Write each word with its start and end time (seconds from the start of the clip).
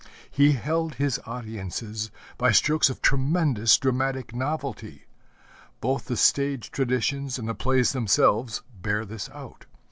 He 0.31 0.53
held 0.53 0.95
his 0.95 1.19
audiences 1.27 2.09
by 2.35 2.51
strokes 2.53 2.89
of 2.89 3.03
tremendous 3.03 3.77
dramatic 3.77 4.33
novelty. 4.33 5.05
Both 5.79 6.05
the 6.05 6.17
stage 6.17 6.71
traditions 6.71 7.37
and 7.37 7.47
the 7.47 7.53
plays 7.53 7.91
themselves 7.93 8.63
bear 8.81 9.05
this 9.05 9.29
out. 9.29 9.67